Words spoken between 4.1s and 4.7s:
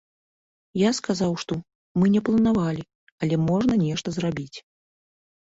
зрабіць.